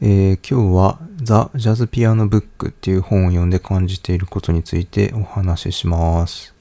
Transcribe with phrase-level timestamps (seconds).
[0.00, 6.57] えー今日はザ・ジャズピアノブックっていう本を読んで感じていることについてお話しします。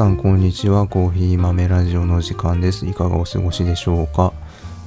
[0.00, 0.86] さんこんにちは。
[0.86, 2.86] コーヒー豆ラジオの時間です。
[2.86, 4.32] いかがお過ごしでしょうか？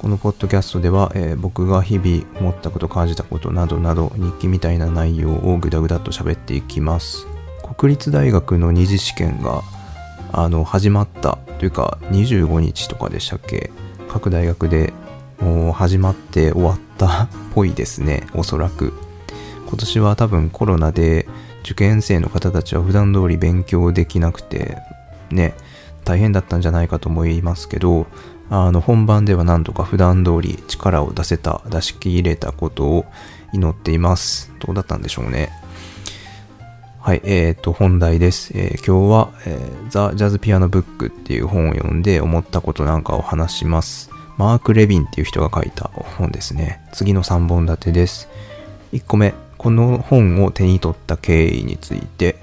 [0.01, 7.27] このポッドキャストでは、えー僕が日々思ったこと感じたことなどなど日記みたいな内容をぐだぐだと喋っていきます。
[7.77, 9.61] 国立大学の二次試験が
[10.31, 13.69] あの始まったというか25日とかでしたっけ？
[14.09, 14.93] 各大学で
[15.39, 18.25] もう始まって終わったっぽいですね。
[18.33, 18.93] おそらく。
[19.67, 21.27] 今年は多分コロナで
[21.61, 24.77] 受験生の方たちは普段通り勉強できなくて
[25.33, 25.55] ね
[26.03, 28.07] 大変だったんじゃないかと思いますけど
[28.49, 33.05] あの本番ではなんとか普段通り力を出せた出し切れたことを
[33.53, 35.49] 祈っていますどうだったんでしょうね
[37.03, 38.53] はい、えー、と、本題です。
[38.55, 44.09] えー今日は、え、ザ・ジャズ・ピアノ・ブックっていう本を読んで思ったことなんかを話します。
[44.37, 46.79] マーク・レビンっていう人が書いた本ですね。
[46.93, 48.29] 次の3本立てです。
[48.93, 52.37] 1個目、この本を手に取った経緯について。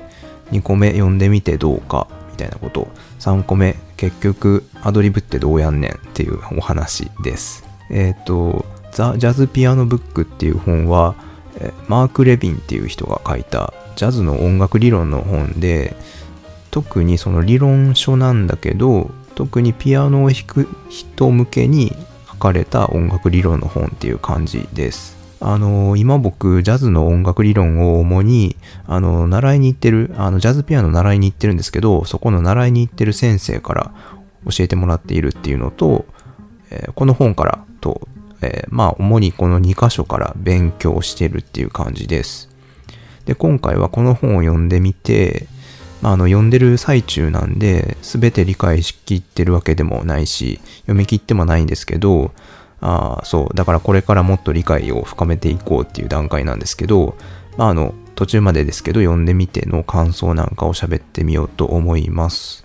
[0.53, 2.07] 2個目、読んでみてどうか、
[2.41, 2.89] たいなこと。
[3.21, 7.65] 3個目、結局、アドリブってどうやんねんっていうお話です。
[7.91, 11.15] えっ、と、ザ・ジャズ・ピアノ・ブックっていう本は、
[11.89, 15.95] マーク・レビンっていう人が書いたジャズの音楽理論の本で
[16.71, 21.93] 特にその理論書なんだけど特にピアノを弾く人向けに
[22.29, 25.20] 書かれた音楽理論の本っていう感じです。
[25.41, 33.95] あの今僕ジャズの音楽理論を主にあの習いに行ってるあのジャズピアノ習いに行ってるんですけどそこの習いに行ってる先生から
[34.45, 36.07] 教えてもらっているっていうのと、
[36.71, 38.09] えーこの本からと、
[38.43, 42.51] えーまあ主にこの2箇所から勉強してるっていう感じです。
[43.31, 45.47] で、今回はこの本を読んでみて、
[46.03, 52.33] まあ、あの読んでる最中なんで、全て理解しきってるわけでもないし、読み切ってもないんですけど、
[52.81, 57.17] あそう、だからこれからもっと理解を深めていこうっていう段階なんですけど、
[57.57, 62.65] まあ、あの、途中までですけど、読んでみての感想なんかを喋ってみようと思います。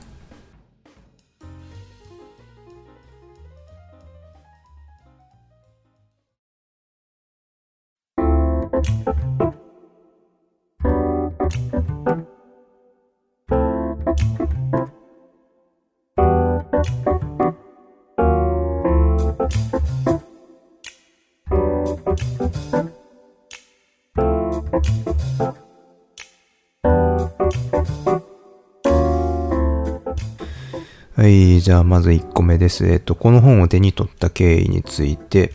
[31.26, 32.86] はい、じゃあまず1個目です。
[32.86, 35.54] えっと、この本を手に取った経緯について、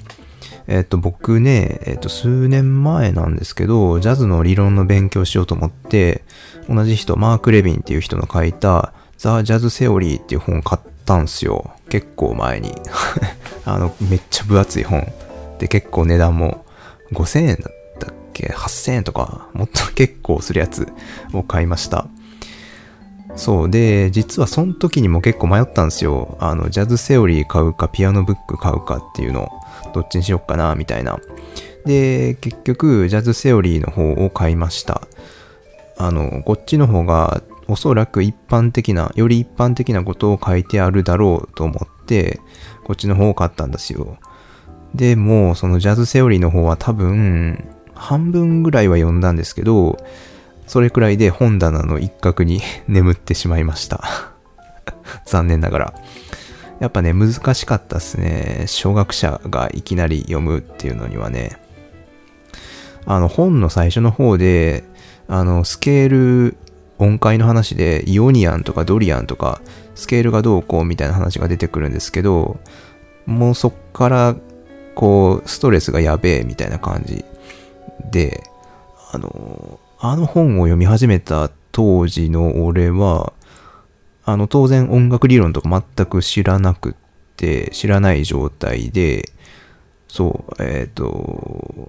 [0.66, 6.24] えっと、僕ね、えっと、数年前なんですけど、ジャズの理論の勉強しようと思って、
[6.68, 11.70] 同じ人、マーク・レビンっていう人の書いた、ザ・ジャズ・セオリーっていう本を買ったんすよ。
[11.88, 12.74] 結構前に。
[13.64, 15.06] あの、めっちゃ分厚い本。
[15.60, 16.64] で、結構値段も
[17.12, 20.88] 5000円だったっけ ?8000 円とか、もっと結構するやつ
[21.32, 22.08] を買いました。
[23.36, 23.70] そう。
[23.70, 26.36] で、実はその時にも結構迷ったんですよ。
[26.40, 29.48] あの、ジャズセオリー買うか、ピアノブック買うかっていうの、
[29.94, 31.18] どっちにしよっかな、みたいな。
[31.86, 35.02] で、結局、ジャズセオリーの方を買いました。
[35.96, 42.40] あの、こっちの方が、おそらく一般的な、より一般的なことを書いてあるだろうと思って、
[42.84, 44.18] こっちの方を買ったんですよ。
[44.94, 47.64] でも、そのジャズセオリーの方は多分、
[47.94, 49.98] 半分ぐらいは読んだんですけど、
[50.70, 54.04] それくらいで本棚の一角に 眠ってしまいました。
[55.26, 55.94] 残念ながら。
[56.78, 58.66] やっぱね、難しかったっすね。
[58.66, 61.58] 小学者がいきなり読むっていうのにはね。
[63.04, 64.84] あの、本の最初の方で、
[65.26, 66.56] あの、スケール、
[66.98, 69.60] 音階の話で、イオニアンとかドリアンとか、
[69.96, 72.60] スケールがどうこうみたいな話が出てくるんですけど、
[73.26, 74.36] もうそっから、
[74.94, 77.24] こう、ストレスがやべえみたいな感じ
[78.12, 78.44] で、
[79.12, 83.34] あの、あの本を読み始めた当時の俺は、
[84.24, 86.94] あの、当然音楽理論とか全く知らなくっ
[87.36, 89.30] て、知らない状態で、
[90.08, 91.86] そう、えっ、と、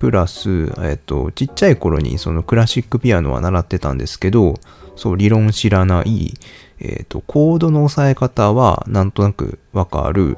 [0.00, 4.54] プラス、えっ、と、ちっちゃい頃にそのクラシックピアノは習ってたんですけど、
[4.96, 6.34] そう、理論知らない、
[6.80, 10.36] えっ、と、コードの押さえ方はなんとなくわかる、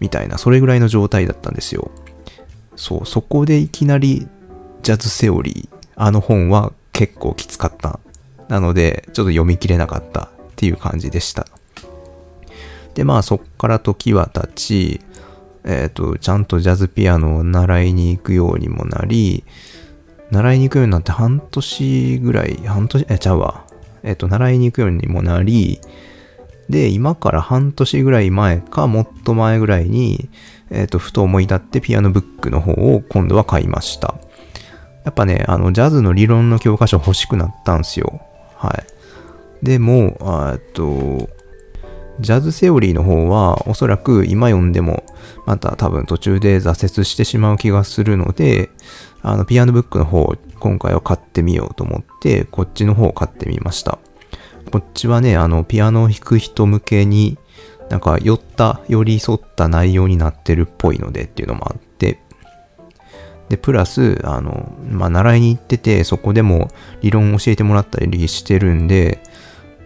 [0.00, 1.90] みたいな、それぐらいの状態だったんですよ。
[2.74, 4.28] そう、そこでいきなり
[4.82, 8.00] ジャズセオリー、あの本は結構きつかった。
[8.48, 11.46] なので、ちょっと読み切れなかったっていう感じでした。
[12.94, 15.00] で、まあそっから時は経ち、
[15.64, 19.44] えっ、ー、と、ちゃんとジャズピアノを習いに行くようにもなり、
[20.30, 23.64] 習いに行くようになって半年ぐらい、半年、え、ちゃうわ。
[24.02, 25.80] えっ、ー、と、習いに行くようにもなり、
[26.68, 30.28] で、今から半年ぐらい前か、もっと前ぐらいに、
[30.70, 34.16] えっ、ー、と、ふと思い立ってピアノブックの方を今度は買いました。
[35.08, 38.20] やっぱね、あの、ジャズの理論の教科書欲しくなったんすよ。
[38.56, 38.68] は
[39.62, 39.64] い。
[39.64, 40.18] でも、
[40.52, 41.30] えっと、
[42.20, 45.04] ジャズセオリーの方はおそらく今読んでも
[45.46, 48.68] また多分途中で挫折してしまう気がするので、
[49.22, 53.98] あの、ピアノブックの方今回は買ってみようと思って、こっちの方を買ってみました。
[54.70, 57.38] こっちはね、あの、ピアノを弾く人向けに、
[57.88, 61.80] なんか、寄った、寄り添った内容になってるっぽいのでっていうのもあっ、
[63.48, 66.68] で、プラス、あの、まあ、習いに行ってて、そこでも
[67.00, 69.22] 理論を教えてもらったりしてるんで、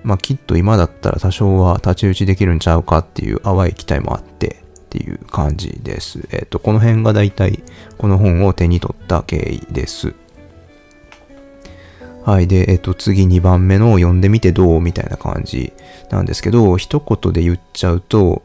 [0.03, 6.21] まあ、きっと今だったら多少は太刀打ちできるんちゃうかっていう淡い期待もあって、っていう感じです。
[6.33, 7.63] えっ、ー、と、この辺がだいたい
[7.97, 10.15] この本を手に取った経緯です。
[12.25, 12.47] はい。
[12.47, 14.81] で、えっ、と、次2番目の読んでみてどう？
[14.81, 15.73] みたいな感じ
[16.11, 18.43] なんですけど、一言で言っちゃうと、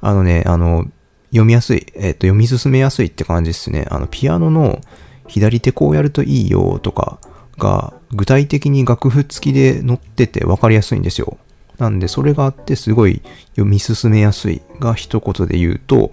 [0.00, 0.86] あのね、あの、
[1.30, 3.86] 読みやすい、えっ、と、読み進めやすいって感じですね。
[3.90, 4.80] あの、ピアノの
[5.28, 7.20] 左手こうやるといいよとか
[7.58, 11.38] が、具体的に楽譜付きで載ってて分かりやすいんですよ。
[11.78, 16.10] なんで、それがあってすごい読み進めやすいが一言で言うと、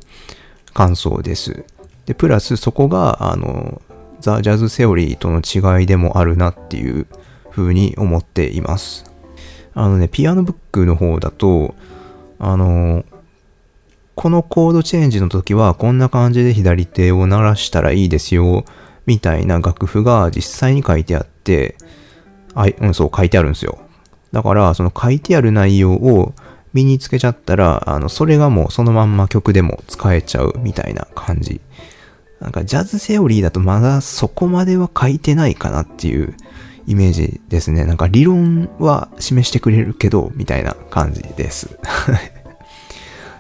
[0.74, 1.66] 感想です。
[2.06, 3.82] で、プラスそこが、あの、
[4.20, 7.08] ザ・ジャズ・セオリーとの違いでもあるなっていう
[7.50, 9.06] 風に思っています。
[9.74, 11.76] あのね、ピアノブックの方だと、
[12.40, 13.04] あの、
[14.18, 18.66] このコードチェンジの時はこんな感じで左手を鳴らしたらいいですよ、
[19.06, 21.78] みたいな楽譜が実際に書いてあって、
[22.56, 23.78] あうん、そう書いてあるんですよ。
[24.32, 26.34] だから、その書いてある内容を
[26.74, 31.62] 身につけちゃったら、あの、それがもうそのまんま曲でも使えちゃうみたいな感じ
[32.40, 36.36] なんかジャズセオリーだとまだそこまでは書いてないかなっていう
[36.88, 37.86] イメージですね。
[37.86, 41.78] なんか理論は示してくれるけど、みたいな感じです。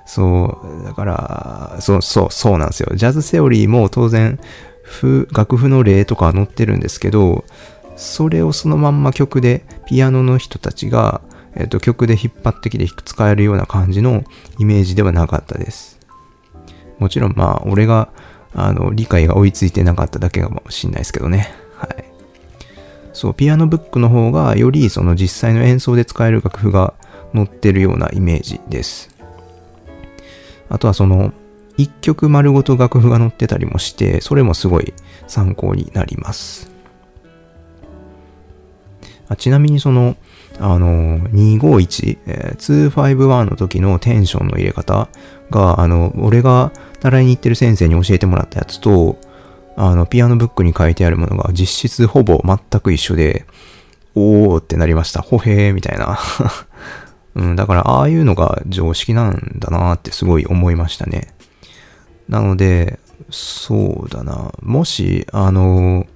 [0.07, 2.95] そう、だから、そう、そう、そうなんですよ。
[2.95, 4.39] ジャズセオリーも当然、
[5.31, 7.43] 楽譜の例とか載ってるんですけど、
[7.95, 11.21] それをそのまんま曲で、ピアノの人たちが、
[11.55, 14.23] えっと、曲で引っ張ってきて使えるような感じの
[14.57, 15.99] イメージではなかったです。
[16.99, 18.09] もちろんまあ、俺が
[18.53, 21.53] あの、理解が追いついてなかっただけかもしんないですけどね。
[21.75, 22.05] はい。
[23.13, 26.93] そう、ピアノブックの方がよりその実際の演奏で使える楽譜が
[27.33, 29.16] 載ってるようなイメージです。
[30.69, 31.33] あとはその、
[31.77, 34.93] 一曲丸ごと楽譜が載ってたりもして、それもすごい
[35.27, 36.71] 参考になります。
[39.29, 40.15] あちなみにその、
[40.59, 45.07] あの、251、えー、251の時のテンションの入れ方
[45.51, 46.71] が、あの、俺が
[47.01, 49.17] 習いに行ってる先生に教えてもらったやつと、
[49.75, 53.45] あの、ピアノブックに書いてあるものが実質ほぼ全く一緒で、
[54.15, 55.21] おーってなりました。
[55.21, 56.17] ほへーみたいな。
[57.37, 61.35] うん、だから、ああいうのが常識なんだなってすごい思いましたね。
[62.27, 62.99] なので、
[63.29, 64.53] そうだな。
[64.63, 66.07] もし、あの、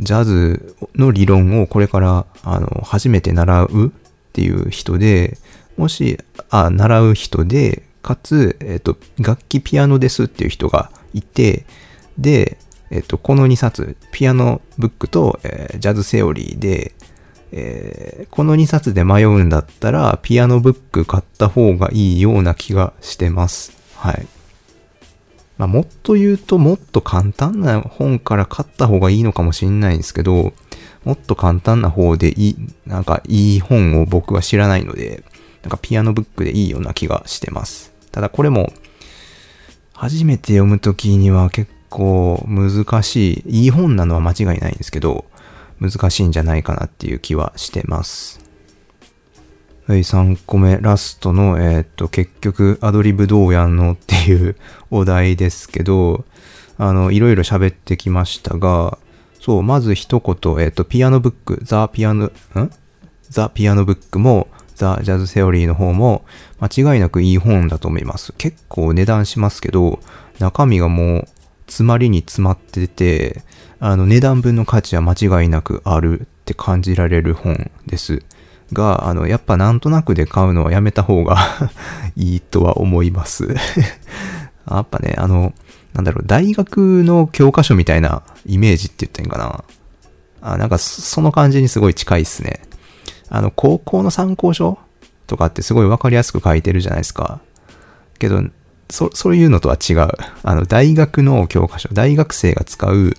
[0.00, 3.90] ジャズの理論をこれから、あの、初めて習うっ
[4.32, 5.36] ていう人で、
[5.76, 11.66] もし、あ、習う人で、かつ、えっ、と、楽器ピアノですっていう人がいて、
[12.16, 12.56] で、
[12.90, 16.94] えっ、と、この2冊、ピアノブックと、えー、ジャズセオリーで、
[17.52, 23.76] えー、この2冊で迷うんだったら、ピアノブック買った方がいいような気がしてます。
[23.96, 24.26] はい。
[25.58, 30.54] まあ、もっと言うと、もっと簡単な本から買った方がいいのかもしんないんですけど、
[31.04, 32.56] もっと簡単な方でいい、
[32.86, 35.22] なんかいい本を僕は知らないので、
[35.62, 37.92] なんかピアノブックでいいような気がしてます。
[38.10, 38.72] ただこれも、
[39.92, 45.26] 初めて読むときには結構難しい、いい本なのは間違いないんですけど、
[45.82, 48.40] 難しいんじゃないかなっていう気はしてます。
[49.86, 54.56] はい、3個目、ラストの、えー、っと、結局、アドリブどうやんのっていう
[54.90, 56.24] お題ですけど、
[56.78, 58.96] あの、いろいろ喋ってきましたが、
[59.40, 62.30] そう、まず一言、え、っと、ピアノブック、ザ・ピアノ、ん？
[63.28, 64.46] ザ・ピアノブックも、
[64.76, 66.24] ザ・ジャズ・セオリーの方も
[66.60, 68.32] 間違いなくいい本だと思います。
[68.38, 70.00] 結構値段しますけど、
[70.38, 71.28] 中身がもう
[71.72, 73.42] 詰まりに詰まってて、
[73.80, 78.22] あの値段分の価値は間違いなくあるって感じられる本です。
[78.72, 81.38] が、あの、やっぱなんとなくで買うのはやめた方が
[82.14, 83.48] いいとは思います
[84.70, 85.54] やっぱね、あの、
[85.94, 90.52] なんだろう、大学の教科書みたいなイメージって言ったらいいんかな。
[90.52, 92.60] あ、なんかその感じにすごい近いっすね。
[93.28, 94.78] あの、高校の参考書
[95.26, 97.40] とかってすごいわかりやすく書いてるじゃないですか。
[98.18, 98.42] けど、
[98.92, 100.08] そ、そういうのとは違う。
[100.42, 103.14] あの、大学の教科書、大学生が使う、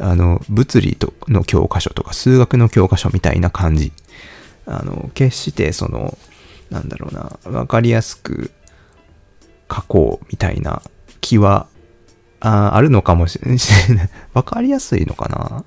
[0.00, 3.92] あの、物理との教科書とか数学の教科書みたいな感じ。
[4.66, 6.18] あの、決してその、
[6.70, 8.50] なんだろうな、わかりやすく
[9.72, 10.82] 書こうみたいな
[11.20, 11.68] 気は、
[12.40, 13.58] ああるのかもしれない。
[14.34, 15.64] わかりやすいのかな？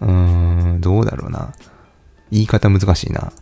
[0.00, 1.52] うーん、どうだろうな。
[2.30, 3.32] 言い方難しいな。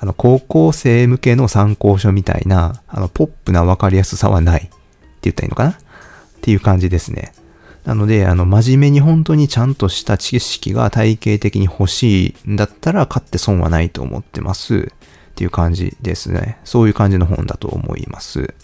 [0.00, 4.70] あの、高校生向けの参考書みたいな、あの、ポップなわかりやすさはないって
[5.22, 5.70] 言ったらいいのかな？
[5.70, 5.76] っ
[6.40, 7.32] ていう感じですね。
[7.84, 14.76] なので、あの、真面目に本当にちゃんとした知識が体系的に欲しいんだったら買って損はないと思ってます。
[14.76, 16.58] っていう感じですね。
[16.64, 18.54] そういう感じの本だと思います。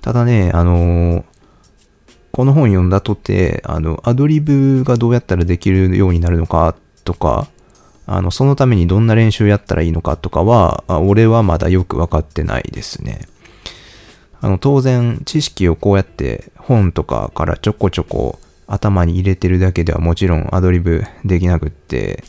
[0.00, 1.24] ただね、あのー、
[2.32, 7.48] この本読んだとて、あの、アドリブがどうやったらできるようになるのかとか、
[8.08, 13.28] あの、そのためにどんな練習やったらいいのかとかは、俺はまだよくわかってないですね。
[14.40, 22.24] あの、当然、知識をこうやって本とかからちょこちょこ頭に入れてるだけではもちろんアドリブできなくって、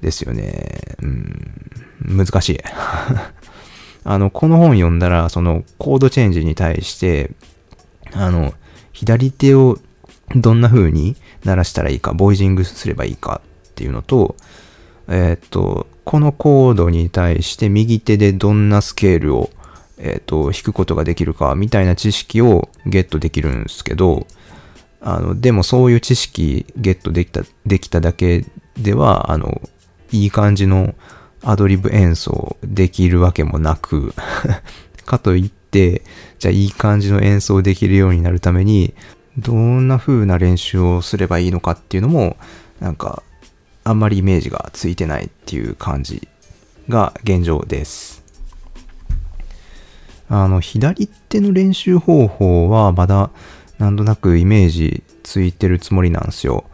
[0.00, 0.96] ですよね。
[1.02, 2.60] うん、難しい。
[4.04, 7.32] あの、この本読んだら、そのコードチェンジに対して、
[8.12, 8.54] あの、
[8.92, 9.78] 左手を
[10.34, 14.36] どんな風に鳴らしたらいいか、ボイジングすればいいかっていうのと、
[15.08, 19.50] えっ、と、このコードに対して右手でどんなスケールを、
[19.98, 24.26] えっ、と、弾くことができるか、みたいな知識をゲットできるんですけど、
[25.00, 28.44] あの、でもそういう知識ゲットできた、できただけ
[28.76, 29.62] では、あの、
[30.12, 30.94] いい感じの
[31.42, 34.14] アドリブ演奏できるわけもなく
[35.04, 36.02] かといって、
[36.38, 38.94] じゃあいい感じの演奏できるようになるために、
[39.38, 42.36] どんな風な練習をすればいいのかっていうのも、
[42.80, 43.22] なんか
[43.88, 46.28] あんまりイメージがついてないっていう感じ
[46.90, 48.22] が現状です。
[50.28, 53.30] あの、左手の練習方法はまだ
[53.78, 56.64] なんとなくイメージついてるつもりなんですよ。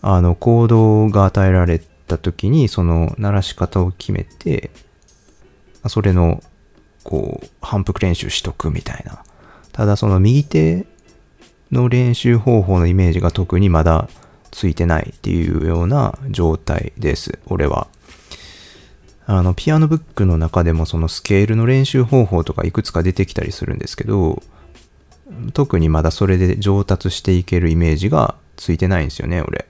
[0.00, 4.70] あの、コードが与えられた時にその鳴らし方を決めて、
[5.88, 6.40] それの
[7.02, 9.24] こう反復練習しとくみたいな。
[9.72, 10.86] ただその右手
[11.72, 14.08] の練習方法のイメージが特にまだ
[14.54, 17.88] ついてないっていうような状態です、俺は。
[19.26, 24.42] あの、ピアノブックの中でもそのスケールの練習方法とかいくつか出てきたりするんですけど、
[25.54, 29.66] 特にまだそれで上達していけるイメージがついてないんですよね、俺。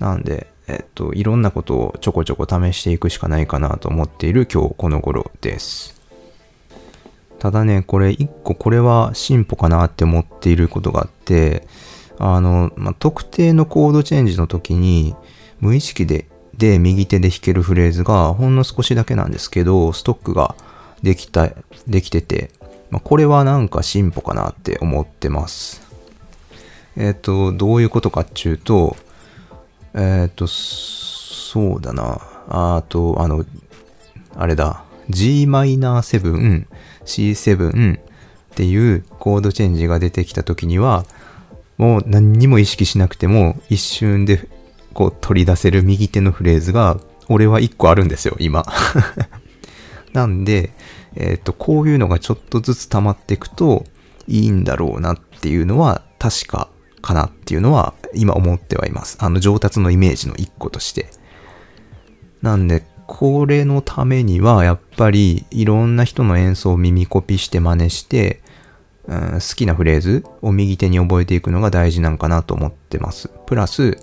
[0.00, 5.94] なんで、えっと、いろんなことをちょこちょこ試していくしかないかなと思っている今日この頃です。
[7.38, 11.68] ただね、これ一個これは進歩かなって思っていることがあって、
[12.18, 15.14] あの、まあ、特定のコードチェンジの時に、
[15.60, 20.54] 無意識で、で、右手で弾けるフレーズが、ほんの少しだけなんですけど、ストックが
[21.02, 21.50] できた、
[21.86, 22.50] できてて、
[22.90, 25.82] まあ、これはなんか進歩かなって思ってます。
[26.96, 28.96] えっ、ー、と、どういうことかっていうと、
[29.94, 32.20] えっ、ー、と、そうだな。
[32.48, 33.44] あと、あの、
[34.34, 34.84] あれだ。
[35.10, 36.66] Gm7、
[37.04, 38.00] C7 っ
[38.54, 41.04] ていうコードチェンジが出てきた時には、
[41.78, 44.48] もう何にも意識しなくても一瞬で
[44.92, 48.64] こう取り出せる右手のフレーズが俺は一個あるんですよ、今。
[50.12, 50.72] なんで、
[51.14, 53.84] えっ、ー、と、こういうのがちょっとずつ溜まっていくと
[54.26, 56.68] いいんだろうなっていうのは確か
[57.00, 59.18] かなっていうのは今思ってはいます。
[59.20, 61.10] あの上達のイメージの一個として。
[62.42, 68.42] なんで、これのためにはやっぱりいろんな人の演奏を耳コピして真似して、
[69.08, 73.30] うん、好きなフレーズを右手に覚えていくのが大事なんかなと思ってます。
[73.46, 73.98] プラス、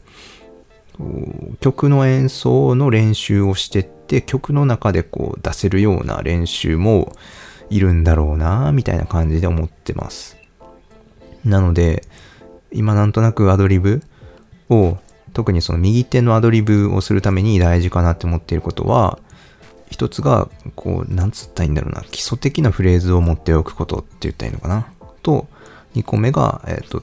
[1.60, 7.14] 曲の演奏の練習をしてって曲の中でこう出せるような練習も
[7.70, 10.38] いるんだろうなみたいな感じで思ってます。
[11.44, 12.04] なので、
[12.72, 14.02] 今なんとなくアドリブ
[14.70, 14.98] を
[15.34, 19.20] 特にその右手のアドリブをするために大事かなって思っていることは
[19.92, 24.88] 一つがこうなんつったらいいんだろうな基礎的なフレーズを持っておくことって言ったらいいのかな
[25.26, 25.48] と、
[25.96, 27.02] 2個目が、えっ、と、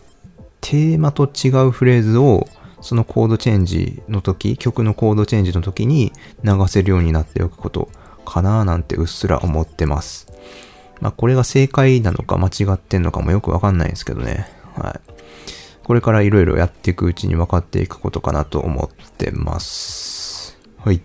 [0.60, 2.46] テーマと違うフレーズを、
[2.80, 6.12] そのコードチェンジの時、曲のコードチェンジの時に
[6.44, 7.88] 流せるようになっておくこと
[8.24, 10.32] かななんてうっすら思ってます。
[11.00, 14.48] まあこれが正解なのか間違ってんのかもよくわかんないんですけどね。
[14.76, 15.12] はい。
[15.84, 20.58] これからいろいろやっていくうちに分かっていくことかなと思ってます。
[20.78, 21.02] はい。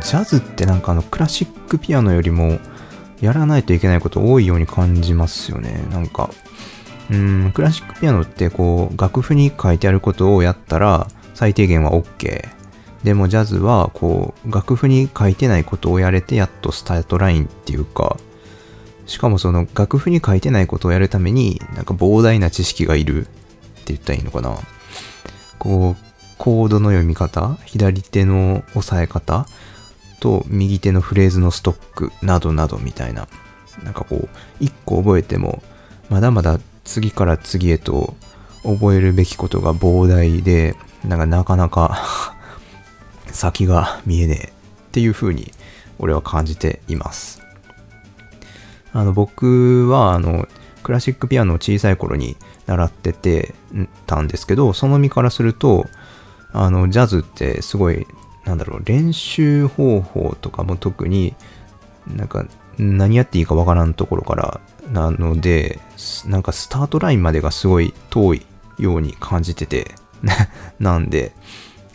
[0.00, 2.58] ジャズってなんかあのクラシックピアノよりも
[3.20, 5.84] やらないといけないこと多いように感じますよね。
[5.90, 6.30] なんか、
[7.10, 12.48] うん、クラシックピアノってこう楽譜に書いてあることをやったら最低限は OK。
[13.04, 18.16] でもジャズはこう楽譜に書いてないことをやれてやっとスタートラインっていうか、
[19.06, 23.30] しかもその楽譜に書いてないことをやるためになんか膨大な知識がいるって
[23.86, 24.56] 言ったらいいのかな。
[25.58, 29.46] こう、コードの読み方、左手の押さえ方
[30.20, 33.26] と右手のフレーズのストックなどなどみたいな。
[33.82, 34.28] なんかこう、
[34.60, 35.62] 一個覚えても、
[36.08, 38.14] まだまだ次から次へと
[38.62, 42.34] 覚えるべきことが膨大で、なんかなかなか
[43.32, 44.52] 先が見えねえっ
[44.92, 45.52] ていう風に
[45.98, 47.40] 俺は感じています。
[48.92, 50.48] あの僕はあの
[50.82, 52.36] クラシックピアノを小さい頃に
[52.66, 53.54] 習ってて
[54.06, 55.86] たんですけど、その身からすると、
[56.52, 58.06] あのジャズってすごい
[58.44, 61.34] なんだろう、練習方法とかも特に
[62.06, 62.46] なんか
[62.78, 65.78] 何やっていいかわからんところからなので、
[66.26, 68.46] なんかスタートラインまでがすごい遠い
[68.78, 69.94] ように感じてて
[70.78, 71.32] なんで、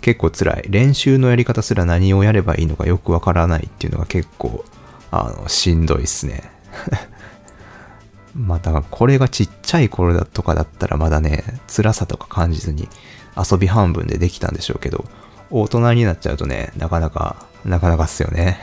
[0.02, 0.66] 結構辛い。
[0.70, 4.64] 練習のやり方すら何をやればいいのかよくわからないっていうのが結構、
[5.10, 6.44] あの、しんどいっすね。
[8.36, 12.88] また、これがちっちゃい頃だとかだったらまだね、辛さとか感じずに
[13.36, 15.06] 遊び半分でできたんでしょうけど、
[15.50, 18.60] 大人になっちゃうとね、なかなか、なかなかっすよね。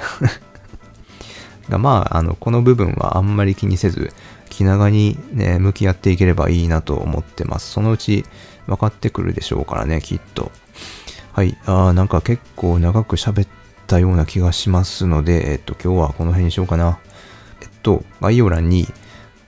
[1.69, 4.13] がまあ、あの、この部分はあんまり気にせず、
[4.51, 7.71] 気長にね、向き合っていければいいなと思ってます。
[7.71, 8.25] そのうち
[8.67, 10.53] 分かってくるでしょうからね、きっと。
[11.33, 13.49] はい、あーなんか結構長く喋っ
[13.87, 16.99] たような気がしますので、えっと、今日はこの辺にしようかな。
[17.63, 18.87] えっと、概要欄に、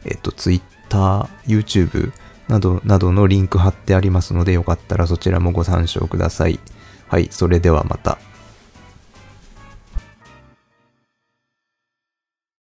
[0.07, 2.12] えっと、Twitter、YouTube
[2.49, 6.59] など、などのリンク貼ってありますので、よかったらそちらもご参照ください。
[7.14, 8.18] はい、それではまた。